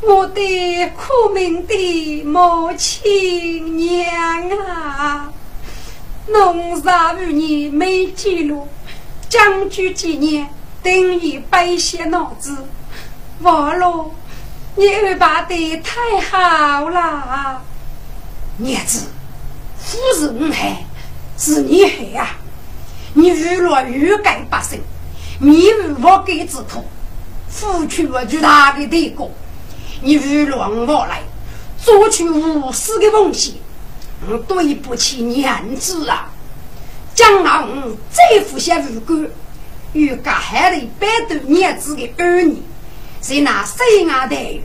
[0.01, 5.33] 我的苦命的母亲娘啊，
[6.27, 8.67] 农杀五年没记录，
[9.27, 10.47] 将居几年。
[10.83, 12.67] 等于白些脑子，
[13.39, 14.11] 完了，
[14.75, 17.61] 你安排的太好了，
[18.57, 19.07] 娘子，
[19.77, 20.83] 不是我害，
[21.37, 22.37] 是你害啊！
[23.13, 24.81] 你娱乐欲盖百姓，
[25.39, 26.83] 你无我给之苦，
[27.47, 29.25] 付出了巨大的代价。
[30.01, 31.21] 你娱乐我来，
[31.77, 33.53] 做出无私的奉献，
[34.27, 36.31] 我对不起娘子啊！
[37.13, 39.27] 将来我再负些无辜。
[39.93, 42.57] 与隔海的百多年子的儿女，
[43.23, 44.61] 在那西安待遇，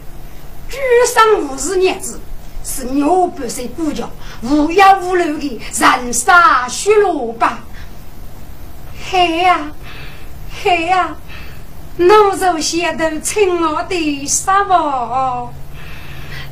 [0.68, 0.76] 居
[1.14, 2.20] 上无事年子，
[2.64, 4.10] 是牛不岁孤家，
[4.42, 6.34] 无忧无虑的人生
[6.68, 7.60] 血路吧？
[9.08, 9.70] 嗨呀，
[10.50, 11.14] 嗨呀，
[11.98, 15.54] 奴才写的亲我的沙漠，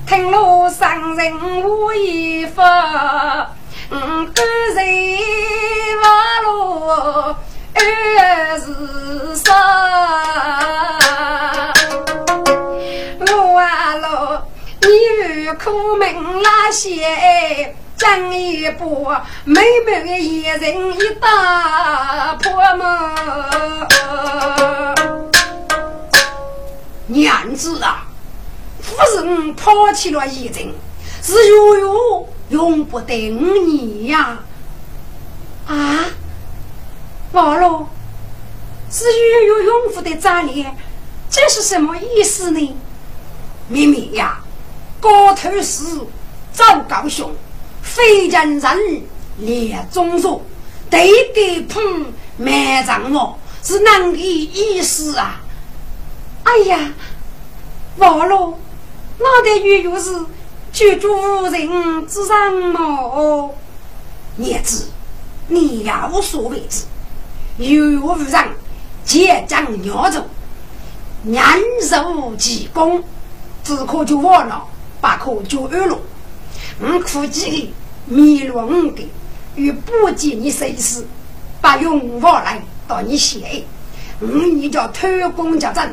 [0.06, 3.50] 听路上人无一法，
[3.90, 4.42] 嗯，个
[4.76, 4.86] 人
[6.00, 7.34] 马路。
[7.78, 8.66] 二是
[9.36, 9.52] 说，
[13.20, 14.42] 我啊喽，
[14.80, 14.88] 你
[15.22, 19.12] 与苦命那些讲一部
[19.44, 22.86] 美美一人一打破门。
[27.08, 28.06] 娘子啊，
[28.80, 30.74] 夫人抛弃了一人，
[31.22, 34.38] 是悠悠永不得你呀！
[35.66, 36.04] 啊？
[37.36, 37.86] 完了，
[38.90, 40.74] 是又有用户的炸裂，
[41.28, 42.74] 这是什么意思呢？
[43.68, 44.38] 妹妹呀，
[44.98, 45.84] 高头是
[46.54, 47.30] 赵高雄，
[47.82, 49.02] 飞将人
[49.36, 50.40] 列中座，
[50.88, 52.06] 对给碰
[52.38, 55.42] 埋葬我，是哪个意思啊？
[56.44, 56.94] 哎呀，
[57.98, 58.54] 完了，
[59.18, 60.24] 那的又又是
[60.72, 63.54] 居住无人之上么？
[64.36, 64.88] 孽子，
[65.48, 66.84] 你呀无所谓之。
[67.58, 68.44] 有我无人
[69.04, 70.20] 结将鸟族，
[71.24, 71.42] 人
[71.82, 73.02] 受其功，
[73.64, 74.62] 只可就忘了，
[75.00, 75.98] 不可就安乐。
[76.80, 77.72] 我苦记的
[78.04, 79.02] 迷路五个，
[79.54, 81.06] 与不见你生死，
[81.62, 83.64] 不用我来到你写。
[84.20, 85.88] 我你叫偷工减证，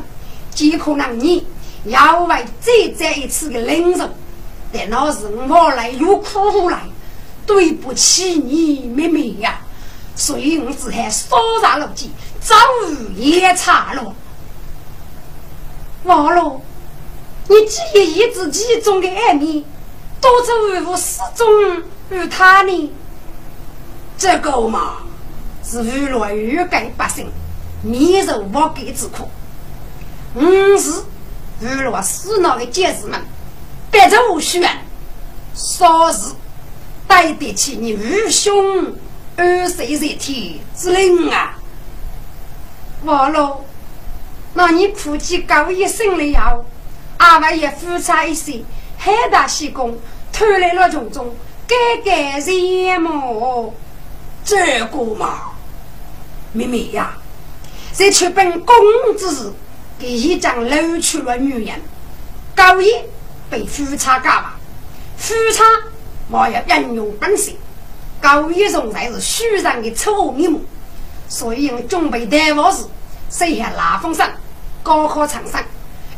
[0.52, 1.46] 既可能你
[1.86, 4.10] 要为再再一次的领受，
[4.74, 6.82] 但那是我来有苦来，
[7.46, 9.62] 对不起你妹妹呀。
[10.16, 12.56] 所以我只还烧茶路径，早
[12.86, 14.16] 午夜茶了。
[16.04, 16.62] 完了，
[17.48, 19.66] 你既然一直其中的爱你，
[20.22, 22.92] 多走为何始终与他呢？
[24.18, 24.98] 这个嘛，
[25.66, 27.32] 是为了欲盖百姓
[27.82, 29.30] 免受不给之苦。
[30.36, 30.42] 五
[30.78, 31.04] 是
[31.62, 33.20] 为了死脑的将士们
[33.90, 34.62] 别无选，
[35.56, 36.34] 少是
[37.08, 38.94] 对得起你愚兄。
[39.36, 41.58] 二岁在天之灵啊！
[43.04, 43.66] 完了，
[44.54, 46.66] 那你夫妻高一生了后，
[47.18, 48.64] 阿娃也复查一些，
[48.98, 49.98] 海大西宫，
[50.32, 51.36] 偷来了种种，
[51.68, 51.76] 改
[52.06, 53.74] 改人么？
[54.46, 55.54] 这个嘛，
[56.52, 57.18] 妹妹呀，
[57.92, 58.76] 在出本公
[59.18, 59.52] 之时，
[59.98, 61.82] 给一张搂出了女人，
[62.54, 62.88] 高一
[63.50, 64.52] 被夫差干嘛，
[65.18, 65.60] 夫妻
[66.30, 67.58] 莫要引用本性。
[68.24, 70.62] 高一中才是虚上的丑面目，
[71.28, 72.86] 所以用准备带我时，
[73.30, 74.26] 写下拉风声，
[74.82, 75.62] 高考场上，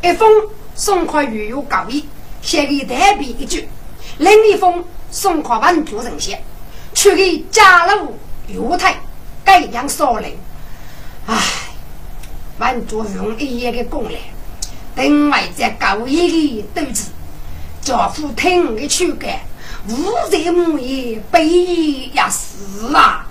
[0.00, 0.30] 一封
[0.76, 2.08] 送快预约高一，
[2.40, 3.64] 写给代笔一句；
[4.18, 6.40] 另一封送快文图人写，
[6.94, 9.00] 去给家路犹太
[9.44, 10.32] 盖样少林。
[11.26, 11.36] 唉，
[12.60, 14.18] 文图用一夜的功力，
[14.94, 17.06] 等外在高一的斗志，
[17.82, 19.40] 家父听的去干，
[19.88, 23.26] 无在母也悲也死啊！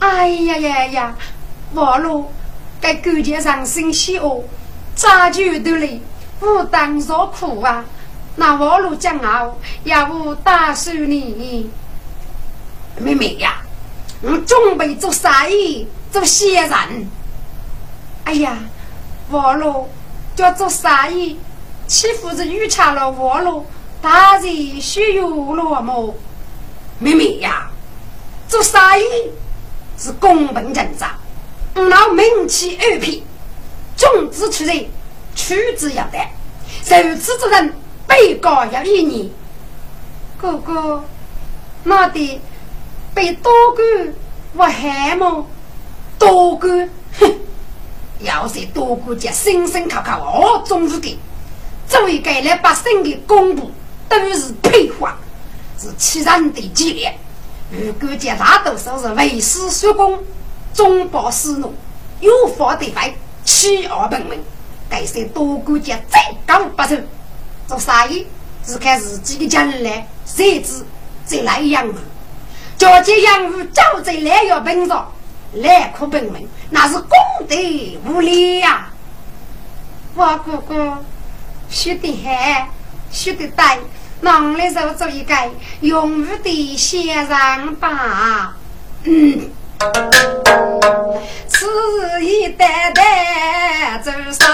[0.00, 1.14] 哎呀呀呀，
[1.72, 2.30] 王路
[2.80, 4.44] 该勾结上心喜恶，
[4.94, 6.00] 早就得来，
[6.40, 7.84] 不当受苦啊！
[8.36, 11.70] 那王路将傲，也无打算你
[12.98, 13.62] 妹妹呀，
[14.22, 17.08] 我准备做生意，做先人。
[18.24, 18.58] 哎呀，
[19.30, 19.88] 王路。
[20.36, 21.38] 叫做生意，
[21.86, 23.64] 岂不是预查了我喽？
[24.04, 26.14] 大人需有了么？
[26.98, 27.70] 妹妹呀，
[28.46, 29.32] 做生意
[29.96, 31.06] 是公平正直，
[31.74, 33.22] 老名气二品，
[33.96, 34.84] 种子出人，
[35.34, 36.18] 取之要得，
[36.82, 37.72] 受此之人
[38.06, 39.30] 被告要一年。
[40.36, 41.02] 哥哥，
[41.82, 42.38] 那得
[43.14, 44.14] 被多官
[44.52, 45.46] 我害么？
[46.18, 47.34] 多官，哼！
[48.20, 51.18] 要是多国家辛辛苦苦哦，总是的
[51.88, 53.70] 作为给了百姓的公布，
[54.20, 55.16] 都是配话，
[55.78, 57.12] 是欺人的伎俩。
[57.70, 60.22] 如果家大多数是为师学功，
[60.72, 61.74] 忠报私怒，
[62.20, 63.02] 有法得法，
[63.44, 64.38] 欺而本命，
[64.88, 67.06] 该是多国家再高不成。
[67.66, 68.26] 做生意
[68.66, 70.84] 是看自己的将来，谁知
[71.24, 71.94] 再来养物，
[72.76, 75.10] 叫这养物早在来要本上。
[75.58, 77.08] 来苦本门，那是功
[77.48, 77.54] 德
[78.04, 78.90] 无量呀！
[80.16, 80.98] 我哥哥
[81.70, 82.68] 学得好，
[83.12, 83.64] 学得对，
[84.24, 85.34] 能来手做一个
[85.82, 88.56] 永无的先生吧。
[89.04, 89.50] 嗯，
[91.46, 91.66] 此
[92.22, 94.50] 一代代走上，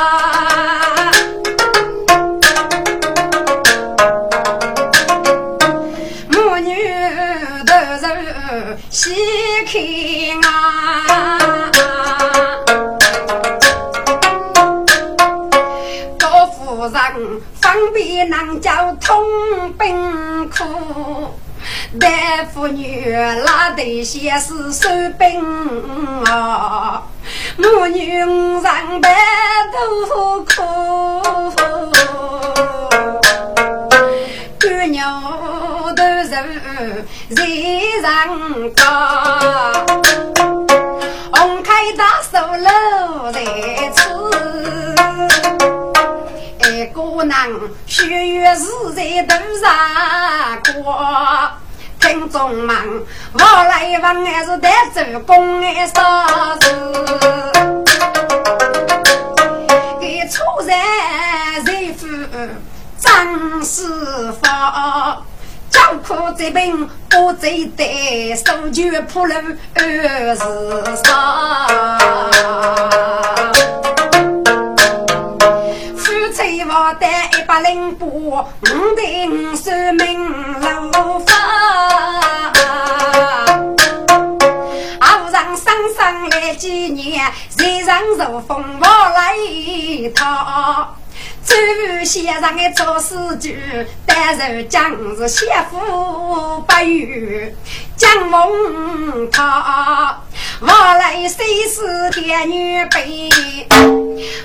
[6.31, 6.75] 母女
[7.65, 9.15] 都是喜
[9.67, 9.79] 开
[10.49, 10.51] 啊！
[17.81, 19.25] 方便能叫通
[19.79, 21.35] 兵苦，
[21.99, 24.87] 大妇女拉得些是收
[25.19, 25.43] 兵
[26.27, 27.03] 啊，
[27.57, 28.21] 母女
[28.61, 29.11] 上班
[29.73, 30.53] 都苦，
[34.59, 35.01] 干牛
[35.97, 36.33] 都是
[37.31, 39.80] 人上高，
[47.31, 47.49] 姑娘，
[47.87, 49.71] 血月是在头上
[50.83, 51.49] 过，
[52.01, 52.77] 听众们，
[53.35, 56.67] 我来问还是得做公安啥事？
[60.01, 60.77] 给出人
[61.67, 62.09] 人夫
[62.99, 63.85] 张师
[64.33, 64.43] 傅，
[65.71, 69.37] 叫苦这病不最得，手就破了
[69.77, 71.07] 二十三。
[77.51, 78.47] 八零八，五
[78.95, 81.35] 定算命如法，
[85.01, 87.29] 后上生生来几年，
[87.59, 89.35] 人如风我来
[90.15, 90.95] 讨。
[91.51, 91.57] 周
[91.89, 93.59] 瑜先生的做诗句，
[94.07, 97.53] 但是将是谢夫不语，
[97.97, 100.23] 将蒙他
[100.61, 103.29] 往来谁是天女辈？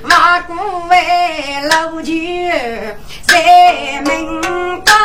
[0.09, 0.53] 万古
[0.87, 2.51] 为楼局
[3.27, 4.41] 在门
[4.81, 4.95] 关。